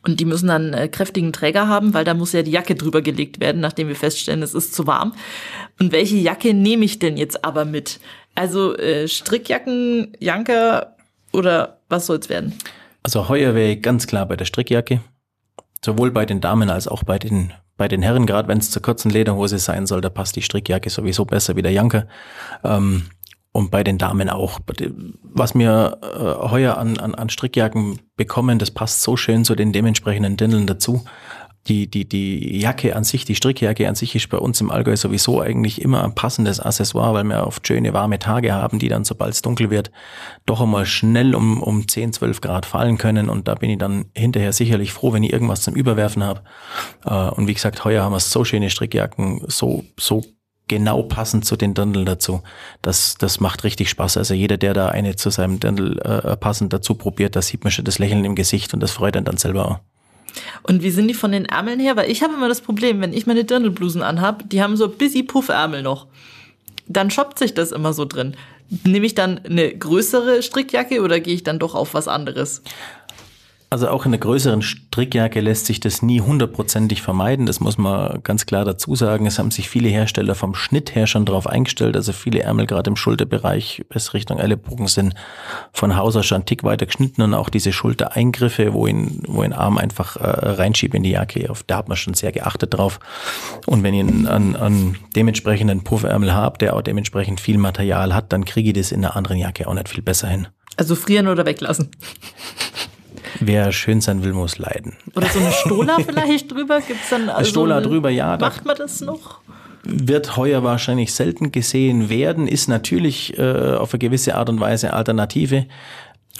[0.03, 3.01] Und die müssen dann äh, kräftigen Träger haben, weil da muss ja die Jacke drüber
[3.01, 5.13] gelegt werden, nachdem wir feststellen, es ist zu warm.
[5.79, 7.99] Und welche Jacke nehme ich denn jetzt aber mit?
[8.33, 10.95] Also äh, Strickjacken, Janker
[11.33, 12.53] oder was soll's werden?
[13.03, 15.01] Also heuer wäre ich ganz klar bei der Strickjacke.
[15.83, 18.83] Sowohl bei den Damen als auch bei den bei den Herren, gerade wenn es zur
[18.83, 22.05] kurzen Lederhose sein soll, da passt die Strickjacke sowieso besser wie der Janker.
[22.63, 23.07] Ähm,
[23.53, 24.59] und bei den Damen auch.
[25.23, 29.73] Was wir äh, heuer an, an, an Strickjacken bekommen, das passt so schön zu den
[29.73, 31.03] dementsprechenden Dindeln dazu
[31.67, 34.95] die, die, die Jacke an sich, die Strickjacke an sich ist bei uns im Allgäu
[34.95, 39.03] sowieso eigentlich immer ein passendes Accessoire, weil wir oft schöne warme Tage haben, die dann,
[39.03, 39.91] sobald es dunkel wird,
[40.47, 43.29] doch einmal schnell um, um 10, 12 Grad fallen können.
[43.29, 46.41] Und da bin ich dann hinterher sicherlich froh, wenn ich irgendwas zum Überwerfen habe.
[47.05, 50.23] Äh, und wie gesagt, heuer haben wir so schöne Strickjacken, so, so
[50.67, 52.41] genau passend zu den Dirndl dazu.
[52.81, 54.17] Das, das macht richtig Spaß.
[54.17, 57.71] Also jeder, der da eine zu seinem Dirndl äh, passend dazu probiert, da sieht man
[57.71, 59.90] schon das Lächeln im Gesicht und das freut einen dann selber auch.
[60.63, 61.95] Und wie sind die von den Ärmeln her?
[61.95, 65.23] Weil ich habe immer das Problem, wenn ich meine Dirndlblusen anhab, die haben so busy
[65.23, 66.07] Puffärmel noch.
[66.87, 68.35] Dann shoppt sich das immer so drin.
[68.85, 72.61] Nehme ich dann eine größere Strickjacke oder gehe ich dann doch auf was anderes?
[73.73, 77.45] Also auch in der größeren Strickjacke lässt sich das nie hundertprozentig vermeiden.
[77.45, 79.25] Das muss man ganz klar dazu sagen.
[79.25, 81.95] Es haben sich viele Hersteller vom Schnitt her schon darauf eingestellt.
[81.95, 85.13] Also viele Ärmel gerade im Schulterbereich bis Richtung Ellenbogen sind
[85.71, 89.53] von Haus aus schon Tick weiter geschnitten und auch diese Schultereingriffe, wo ihn, wo ein
[89.53, 92.99] Arm einfach äh, reinschiebe in die Jacke, auf da hat man schon sehr geachtet drauf.
[93.67, 98.33] Und wenn ihr einen, einen, einen dementsprechenden Puffärmel habt, der auch dementsprechend viel Material hat,
[98.33, 100.49] dann kriege ich das in einer anderen Jacke auch nicht viel besser hin.
[100.75, 101.89] Also frieren oder weglassen?
[103.39, 104.97] Wer schön sein will, muss leiden.
[105.15, 106.81] Oder so eine Stola vielleicht drüber?
[106.81, 108.37] Gibt's dann also Stola eine, drüber, ja.
[108.37, 109.39] Macht man das noch?
[109.83, 114.93] Wird heuer wahrscheinlich selten gesehen werden, ist natürlich äh, auf eine gewisse Art und Weise
[114.93, 115.65] Alternative.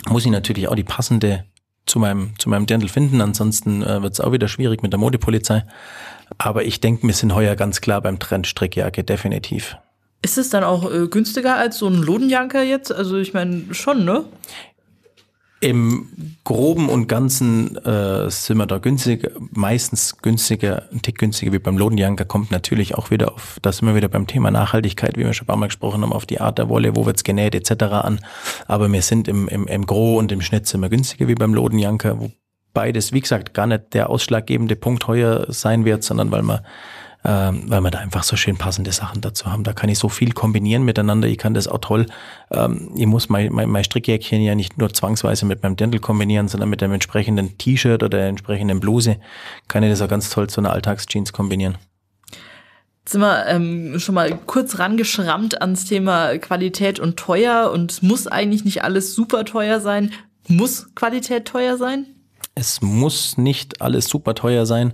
[0.08, 1.46] Muss ich natürlich auch die passende
[1.86, 5.00] zu meinem, zu meinem Dirndl finden, ansonsten äh, wird es auch wieder schwierig mit der
[5.00, 5.66] Modepolizei.
[6.38, 9.78] Aber ich denke, wir sind heuer ganz klar beim Trend Strickjacke, definitiv.
[10.22, 12.94] Ist es dann auch äh, günstiger als so ein Lodenjanker jetzt?
[12.94, 14.24] Also ich meine schon, ne?
[15.62, 16.10] Im
[16.44, 21.78] Groben und Ganzen äh, sind wir da günstiger, meistens günstiger, ein Tick günstiger wie beim
[21.78, 25.34] Lodenjanker, kommt natürlich auch wieder auf, da sind wir wieder beim Thema Nachhaltigkeit, wie wir
[25.34, 27.84] schon ein paar Mal gesprochen haben, auf die Art der Wolle, wo wird's genäht etc.
[27.84, 28.20] an.
[28.68, 31.54] Aber wir sind im, im, im Gro und im Schnitt sind wir günstiger wie beim
[31.54, 32.32] Lodenjanker, wo
[32.74, 36.62] beides, wie gesagt, gar nicht der ausschlaggebende Punkt heuer sein wird, sondern weil man
[37.24, 39.64] ähm, weil wir da einfach so schön passende Sachen dazu haben.
[39.64, 41.28] Da kann ich so viel kombinieren miteinander.
[41.28, 42.08] Ich kann das auch toll.
[42.50, 46.48] Ähm, ich muss mein, mein, mein Strickjäckchen ja nicht nur zwangsweise mit meinem Dirndl kombinieren,
[46.48, 49.18] sondern mit dem entsprechenden T-Shirt oder der entsprechenden Bluse
[49.68, 51.78] kann ich das auch ganz toll zu einer Alltagsjeans kombinieren.
[53.04, 58.28] Jetzt sind wir ähm, schon mal kurz rangeschrammt ans Thema Qualität und teuer und muss
[58.28, 60.12] eigentlich nicht alles super teuer sein.
[60.48, 62.06] Muss Qualität teuer sein?
[62.56, 64.94] Es muss nicht alles super teuer sein.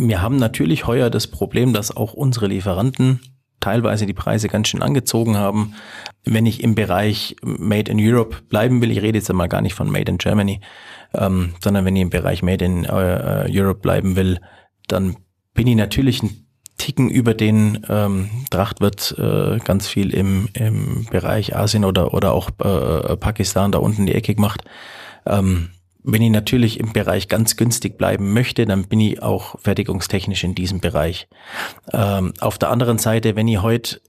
[0.00, 3.20] Wir haben natürlich heuer das Problem, dass auch unsere Lieferanten
[3.60, 5.74] teilweise die Preise ganz schön angezogen haben.
[6.24, 9.74] Wenn ich im Bereich Made in Europe bleiben will, ich rede jetzt einmal gar nicht
[9.74, 10.60] von Made in Germany,
[11.14, 14.40] ähm, sondern wenn ich im Bereich Made in äh, Europe bleiben will,
[14.86, 15.16] dann
[15.54, 21.06] bin ich natürlich ein Ticken über den ähm, Tracht wird äh, ganz viel im, im
[21.10, 24.62] Bereich Asien oder, oder auch äh, Pakistan da unten die Ecke gemacht.
[25.26, 25.70] Ähm,
[26.02, 30.54] wenn ich natürlich im Bereich ganz günstig bleiben möchte, dann bin ich auch fertigungstechnisch in
[30.54, 31.28] diesem Bereich.
[31.92, 34.00] Ähm, auf der anderen Seite, wenn ich heute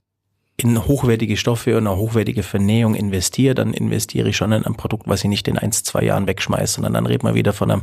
[0.56, 5.08] in hochwertige Stoffe und eine hochwertige Vernähung investiere, dann investiere ich schon in ein Produkt,
[5.08, 7.82] was ich nicht in eins, zwei Jahren wegschmeiße, sondern dann reden wir wieder von einem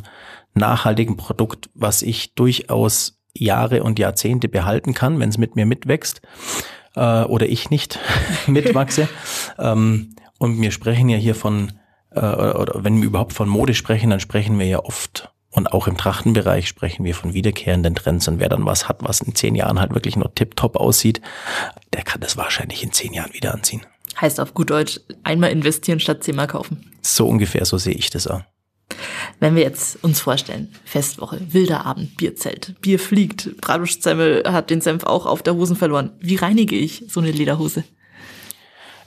[0.54, 6.22] nachhaltigen Produkt, was ich durchaus Jahre und Jahrzehnte behalten kann, wenn es mit mir mitwächst
[6.96, 8.00] äh, oder ich nicht
[8.48, 9.08] mitwachse.
[9.60, 11.74] ähm, und wir sprechen ja hier von,
[12.18, 15.88] äh, oder wenn wir überhaupt von Mode sprechen, dann sprechen wir ja oft und auch
[15.88, 18.28] im Trachtenbereich sprechen wir von wiederkehrenden Trends.
[18.28, 21.20] Und wer dann was hat, was in zehn Jahren halt wirklich nur tiptop aussieht,
[21.94, 23.82] der kann das wahrscheinlich in zehn Jahren wieder anziehen.
[24.22, 26.92] Heißt auf gut Deutsch, einmal investieren statt zehnmal kaufen.
[27.02, 28.42] So ungefähr, so sehe ich das auch.
[29.40, 35.06] Wenn wir jetzt uns vorstellen, Festwoche, wilder Abend, Bierzelt, Bier fliegt, Bratwurstsemmel hat den Senf
[35.06, 36.12] auch auf der Hosen verloren.
[36.20, 37.84] Wie reinige ich so eine Lederhose?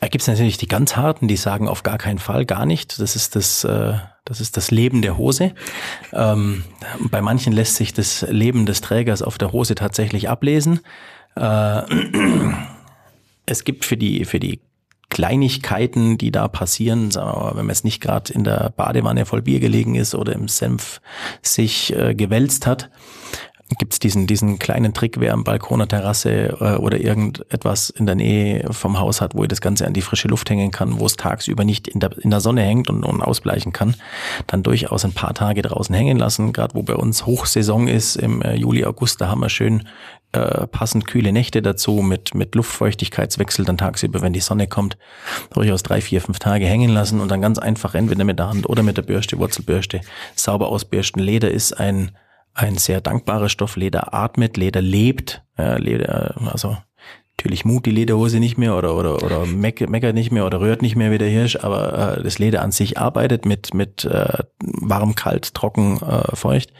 [0.01, 2.99] Da gibt es natürlich die ganz harten, die sagen auf gar keinen Fall, gar nicht.
[2.99, 5.55] Das ist das, äh, das ist das Leben der Hose.
[6.13, 6.65] Ähm,
[7.11, 10.81] bei manchen lässt sich das Leben des Trägers auf der Hose tatsächlich ablesen.
[11.37, 11.83] Äh,
[13.47, 14.61] es gibt für die, für die
[15.11, 19.27] Kleinigkeiten, die da passieren, sagen wir mal, wenn man jetzt nicht gerade in der Badewanne
[19.27, 21.03] voll Bier gelegen ist oder im Senf
[21.43, 22.91] sich äh, gewälzt hat,
[23.79, 28.65] gibt's diesen, diesen kleinen Trick, wer am Balkon, Terrasse äh, oder irgendetwas in der Nähe
[28.73, 31.17] vom Haus hat, wo ihr das Ganze an die frische Luft hängen kann, wo es
[31.17, 33.95] tagsüber nicht in der, in der Sonne hängt und, und ausbleichen kann,
[34.47, 36.53] dann durchaus ein paar Tage draußen hängen lassen.
[36.53, 39.85] Gerade wo bei uns Hochsaison ist, im äh, Juli, August, da haben wir schön
[40.33, 44.97] äh, passend kühle Nächte dazu mit, mit Luftfeuchtigkeitswechsel dann tagsüber, wenn die Sonne kommt,
[45.53, 48.69] durchaus drei, vier, fünf Tage hängen lassen und dann ganz einfach entweder mit der Hand
[48.69, 50.01] oder mit der Bürste, Wurzelbürste
[50.37, 51.23] sauber ausbürsten.
[51.23, 52.13] Leder ist ein
[52.61, 53.77] ein sehr dankbarer Stoff.
[53.77, 55.43] Leder atmet, Leder lebt.
[55.59, 56.77] Ja, Leder, also
[57.41, 60.95] natürlich mut die Lederhose nicht mehr oder oder oder meckert nicht mehr oder rührt nicht
[60.95, 65.15] mehr wie der Hirsch, aber äh, das Leder an sich arbeitet mit mit äh, warm,
[65.15, 66.71] kalt, trocken, äh, feucht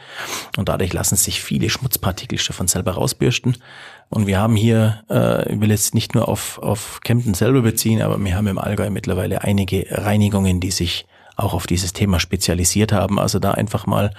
[0.57, 3.57] und dadurch lassen sich viele Schmutzpartikel von selber rausbürsten.
[4.09, 8.01] Und wir haben hier, äh, ich will jetzt nicht nur auf auf Kempten selber beziehen,
[8.03, 11.07] aber wir haben im Allgäu mittlerweile einige Reinigungen, die sich
[11.41, 13.19] auch auf dieses Thema spezialisiert haben.
[13.19, 14.13] Also da einfach mal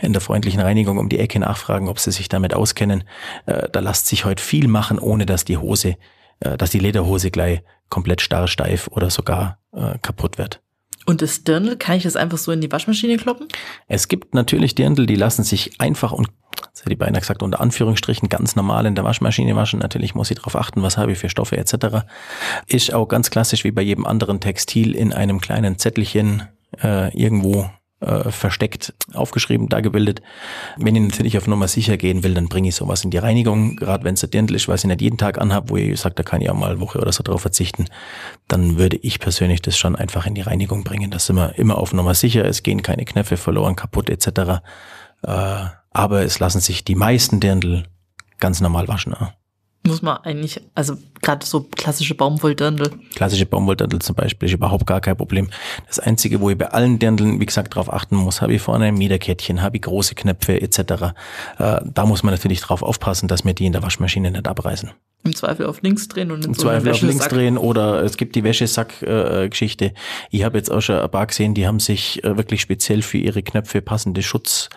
[0.00, 3.04] in der freundlichen Reinigung um die Ecke nachfragen, ob sie sich damit auskennen.
[3.46, 5.96] Äh, da lässt sich heute viel machen, ohne dass die Hose,
[6.40, 10.60] äh, dass die Lederhose gleich komplett starr, steif oder sogar äh, kaputt wird.
[11.06, 13.46] Und das Dirndl, kann ich das einfach so in die Waschmaschine kloppen?
[13.86, 16.28] Es gibt natürlich Dirndl, die lassen sich einfach und,
[16.72, 19.78] das hätte ich beinahe gesagt, unter Anführungsstrichen ganz normal in der Waschmaschine waschen.
[19.78, 22.06] Natürlich muss ich darauf achten, was habe ich für Stoffe etc.
[22.66, 26.48] Ist auch ganz klassisch wie bei jedem anderen Textil in einem kleinen Zettelchen
[26.82, 30.20] äh, irgendwo äh, versteckt aufgeschrieben, da gebildet.
[30.76, 33.76] Wenn ich natürlich auf Nummer sicher gehen will, dann bringe ich sowas in die Reinigung,
[33.76, 36.14] gerade wenn es der Dirndl ist, was ich nicht jeden Tag anhabe, wo ich sage,
[36.14, 37.86] da kann ich auch mal eine Woche oder so drauf verzichten,
[38.48, 41.10] dann würde ich persönlich das schon einfach in die Reinigung bringen.
[41.10, 44.28] Das sind wir immer auf Nummer sicher, es gehen keine Knöpfe verloren, kaputt etc.
[45.22, 47.84] Äh, aber es lassen sich die meisten Dirndl
[48.38, 49.14] ganz normal waschen.
[49.18, 49.32] Ja
[49.86, 52.90] muss man eigentlich, also gerade so klassische Baumwolldirndl.
[53.14, 55.48] Klassische Baumwolldirndl zum Beispiel ist überhaupt gar kein Problem.
[55.86, 58.86] Das Einzige, wo ich bei allen Dirndeln, wie gesagt, drauf achten muss, habe ich vorne
[58.86, 60.78] ein Miederkettchen, habe ich große Knöpfe etc.
[61.58, 64.90] Äh, da muss man natürlich drauf aufpassen, dass mir die in der Waschmaschine nicht abreißen.
[65.26, 68.34] Im Zweifel auf links drehen und Im so Zweifel auf links drehen oder es gibt
[68.34, 69.92] die Wäschesack-Geschichte.
[70.30, 73.18] Ich habe jetzt auch schon ein paar gesehen, die haben sich äh, wirklich speziell für
[73.18, 74.68] ihre Knöpfe passende Schutz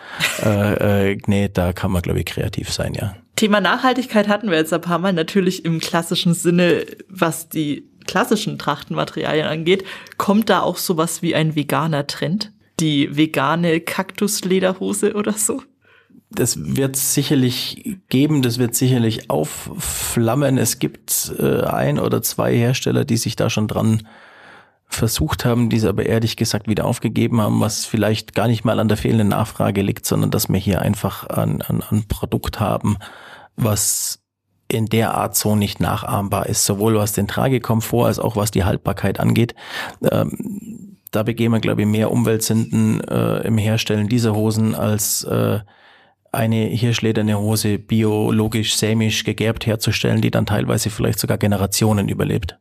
[0.44, 1.56] äh, äh, genäht.
[1.56, 3.16] Da kann man, glaube ich, kreativ sein, ja.
[3.36, 8.58] Thema Nachhaltigkeit hatten wir jetzt ein paar Mal, natürlich im klassischen Sinne, was die klassischen
[8.58, 9.84] Trachtenmaterialien angeht.
[10.18, 12.52] Kommt da auch sowas wie ein veganer Trend?
[12.80, 15.62] Die vegane Kaktuslederhose oder so?
[16.30, 20.58] Das wird sicherlich geben, das wird sicherlich aufflammen.
[20.58, 24.06] Es gibt äh, ein oder zwei Hersteller, die sich da schon dran
[24.86, 28.88] versucht haben, diese aber ehrlich gesagt wieder aufgegeben haben, was vielleicht gar nicht mal an
[28.88, 32.96] der fehlenden Nachfrage liegt, sondern dass wir hier einfach ein, ein, ein Produkt haben,
[33.56, 34.20] was
[34.68, 38.64] in der Art so nicht nachahmbar ist, sowohl was den Tragekomfort als auch was die
[38.64, 39.54] Haltbarkeit angeht.
[40.10, 45.60] Ähm, da begehen wir, glaube ich, mehr Umweltsünden äh, im Herstellen dieser Hosen als äh,
[46.32, 52.58] eine hirschlederne Hose biologisch, sämisch gegerbt herzustellen, die dann teilweise vielleicht sogar Generationen überlebt.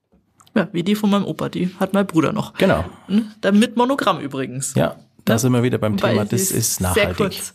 [0.55, 2.53] Ja, wie die von meinem Opa, die hat mein Bruder noch.
[2.55, 2.83] Genau.
[3.07, 3.27] Hm?
[3.53, 4.73] Mit Monogramm übrigens.
[4.73, 7.15] Ja, da sind wir wieder beim Thema, das ist, nachhaltig.
[7.17, 7.53] Sehr kurz.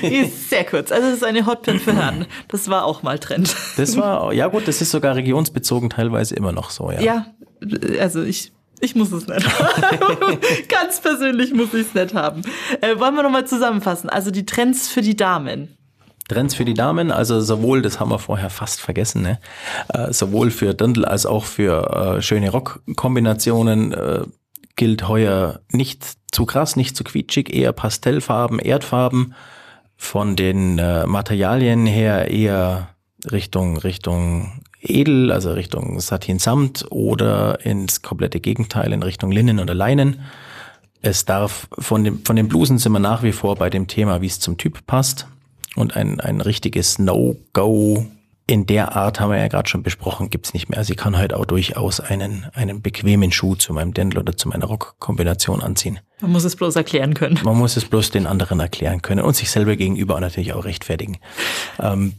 [0.00, 0.90] die ist sehr kurz.
[0.90, 2.26] Also es ist eine Hotpin für Herren.
[2.48, 3.54] Das war auch mal Trend.
[3.76, 7.00] Das war, ja gut, das ist sogar regionsbezogen teilweise immer noch so, ja.
[7.00, 7.26] Ja,
[8.00, 10.38] also ich ich muss es nicht haben.
[10.68, 12.42] Ganz persönlich muss ich es nicht haben.
[12.80, 14.10] Äh, wollen wir nochmal zusammenfassen?
[14.10, 15.76] Also die Trends für die Damen.
[16.28, 19.40] Trends für die Damen, also sowohl, das haben wir vorher fast vergessen, ne?
[19.92, 23.92] Äh, sowohl für Dirndl als auch für äh, schöne Rockkombinationen.
[23.92, 24.24] Äh,
[24.76, 29.34] gilt heuer nicht zu krass, nicht zu quietschig, eher Pastellfarben, Erdfarben.
[29.96, 32.88] Von den äh, Materialien her eher
[33.30, 40.22] Richtung, Richtung Edel, also Richtung Satin-Samt oder ins komplette Gegenteil in Richtung Linnen oder Leinen.
[41.02, 44.20] Es darf von, dem, von den Blusen sind wir nach wie vor bei dem Thema,
[44.20, 45.26] wie es zum Typ passt.
[45.76, 48.06] Und ein, ein richtiges No-Go
[48.50, 50.78] in der Art haben wir ja gerade schon besprochen, gibt's nicht mehr.
[50.78, 54.48] Also ich kann halt auch durchaus einen, einen bequemen Schuh zu meinem Dendel oder zu
[54.48, 56.00] meiner Rockkombination anziehen.
[56.20, 57.38] Man muss es bloß erklären können.
[57.44, 61.18] Man muss es bloß den anderen erklären können und sich selber gegenüber natürlich auch rechtfertigen.
[61.78, 62.14] Ähm,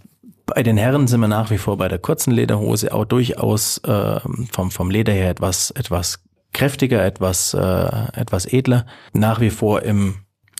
[0.45, 4.19] bei den Herren sind wir nach wie vor bei der kurzen Lederhose auch durchaus äh,
[4.51, 6.19] vom, vom Leder her etwas, etwas
[6.53, 8.85] kräftiger, etwas, äh, etwas edler.
[9.13, 10.15] Nach wie vor im,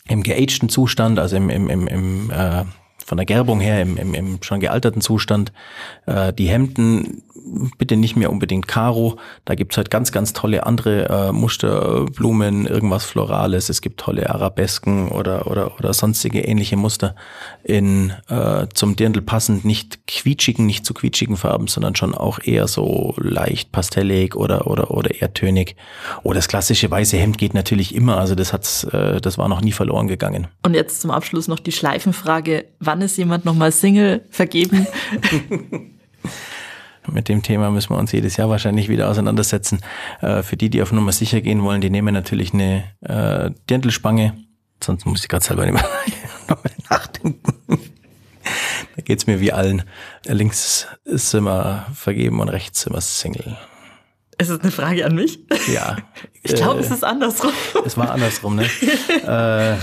[0.08, 2.64] im geagten Zustand, also im, im, im, im äh,
[3.06, 5.52] von der Gerbung her im, im, im schon gealterten Zustand.
[6.06, 7.24] Äh, die Hemden
[7.78, 9.18] bitte nicht mehr unbedingt Karo.
[9.46, 13.70] Da gibt's halt ganz, ganz tolle andere äh, Muster, Blumen, irgendwas Florales.
[13.70, 17.16] Es gibt tolle Arabesken oder, oder, oder sonstige ähnliche Muster
[17.64, 22.68] in äh, zum Dirndl passend nicht quietschigen, nicht zu quietschigen Farben, sondern schon auch eher
[22.68, 25.76] so leicht pastellig oder, oder, oder eher tönig.
[26.24, 28.18] Oder das klassische weiße Hemd geht natürlich immer.
[28.18, 30.48] Also das hat's, äh, das war noch nie verloren gegangen.
[30.64, 32.66] Und jetzt zum Abschluss noch die Schleifenfrage.
[32.80, 34.88] Wann ist jemand nochmal Single vergeben?
[37.12, 39.82] Mit dem Thema müssen wir uns jedes Jahr wahrscheinlich wieder auseinandersetzen.
[40.22, 44.34] Äh, für die, die auf Nummer sicher gehen wollen, die nehmen natürlich eine äh, Dirndlspange.
[44.84, 45.86] Sonst muss ich gerade selber nicht mehr
[46.90, 47.54] nachdenken.
[48.96, 49.84] da geht's mir wie allen.
[50.26, 53.58] Links sind wir vergeben und rechts sind wir Single.
[54.38, 55.40] Ist es eine Frage an mich?
[55.72, 55.98] Ja.
[56.44, 57.52] Ich glaube, äh, es ist andersrum.
[57.86, 58.64] Es war andersrum, ne?
[59.28, 59.78] äh,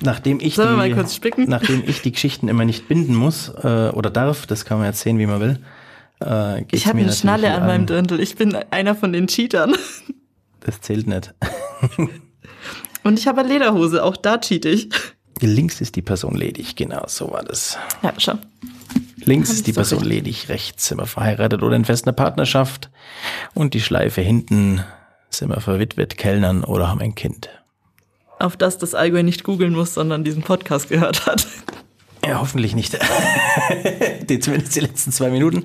[0.00, 4.46] nachdem ich Sollen die, nachdem ich die Geschichten immer nicht binden muss äh, oder darf,
[4.46, 5.58] das kann man jetzt sehen, wie man will.
[6.22, 7.86] Äh, Ich habe eine Schnalle wie an meinem.
[7.86, 8.20] Dirndl.
[8.20, 9.74] Ich bin einer von den Cheatern.
[10.62, 11.32] Das zählt nicht.
[13.02, 14.04] Und ich habe eine Lederhose.
[14.04, 14.90] Auch da cheat ich.
[15.40, 17.78] Links ist die Person ledig, genau, so war das.
[18.02, 18.34] Ja, schau.
[19.24, 20.10] Links ist die so Person recht.
[20.10, 22.90] ledig, rechts sind wir verheiratet oder in fester Partnerschaft
[23.54, 24.84] und die Schleife hinten
[25.30, 27.48] sind wir verwitwet, Kellnern oder haben ein Kind.
[28.38, 31.46] Auf das das Allgäu nicht googeln muss, sondern diesen Podcast gehört hat.
[32.30, 32.96] Ja, hoffentlich nicht.
[34.28, 35.64] die, zumindest die letzten zwei Minuten.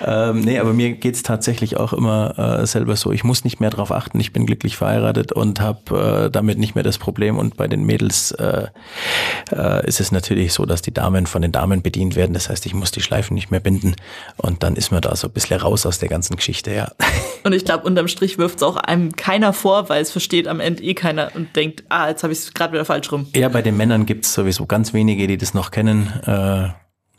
[0.00, 3.10] Ähm, nee, aber mir geht's tatsächlich auch immer äh, selber so.
[3.10, 4.20] Ich muss nicht mehr drauf achten.
[4.20, 7.36] Ich bin glücklich verheiratet und habe äh, damit nicht mehr das Problem.
[7.36, 8.68] Und bei den Mädels äh,
[9.50, 12.32] äh, ist es natürlich so, dass die Damen von den Damen bedient werden.
[12.32, 13.96] Das heißt, ich muss die Schleifen nicht mehr binden.
[14.36, 16.92] Und dann ist man da so ein bisschen raus aus der ganzen Geschichte, ja.
[17.42, 20.60] Und ich glaube, unterm Strich wirft es auch einem keiner vor, weil es versteht am
[20.60, 23.26] Ende eh keiner und denkt, ah, jetzt habe ich es gerade wieder falsch rum.
[23.34, 26.03] Ja, bei den Männern gibt's sowieso ganz wenige, die das noch kennen.
[26.26, 26.68] Äh,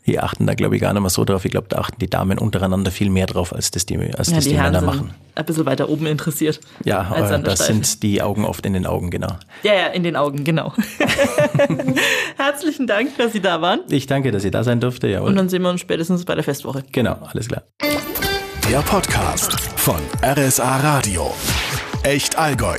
[0.06, 1.44] die achten da, glaube ich, gar nicht mehr so drauf.
[1.44, 4.36] Ich glaube, da achten die Damen untereinander viel mehr drauf, als das die, als Ja,
[4.36, 5.14] das die die, Herren Männer machen.
[5.34, 6.60] ein bisschen weiter oben interessiert.
[6.84, 9.36] Ja, äh, das sind die Augen oft in den Augen, genau.
[9.64, 10.72] Ja, ja, in den Augen, genau.
[12.36, 13.80] Herzlichen Dank, dass Sie da waren.
[13.88, 15.08] Ich danke, dass ihr da sein durfte.
[15.08, 15.30] Jawohl.
[15.30, 16.84] Und dann sehen wir uns spätestens bei der Festwoche.
[16.92, 17.64] genau, alles klar.
[18.70, 21.34] Der Podcast von RSA Radio.
[22.04, 22.78] Echt Allgäu.